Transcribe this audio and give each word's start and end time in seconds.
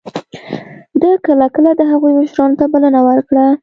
ده 1.01 1.09
کله 1.25 1.45
کله 1.55 1.71
د 1.75 1.81
هغوی 1.91 2.11
مشرانو 2.19 2.57
ته 2.59 2.65
بلنه 2.73 2.99
ورکړه. 3.07 3.45